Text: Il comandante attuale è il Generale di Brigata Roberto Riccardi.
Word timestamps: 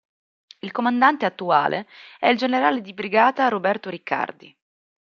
Il 0.61 0.71
comandante 0.71 1.27
attuale 1.27 1.87
è 2.17 2.27
il 2.27 2.35
Generale 2.35 2.81
di 2.81 2.91
Brigata 2.91 3.47
Roberto 3.49 3.87
Riccardi. 3.87 4.57